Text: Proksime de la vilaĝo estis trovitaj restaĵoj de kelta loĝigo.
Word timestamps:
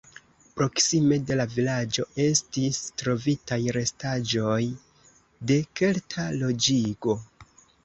Proksime 0.59 1.17
de 1.31 1.35
la 1.41 1.43
vilaĝo 1.55 2.05
estis 2.23 2.79
trovitaj 3.03 3.61
restaĵoj 3.77 4.59
de 5.53 5.61
kelta 5.83 6.29
loĝigo. 6.43 7.19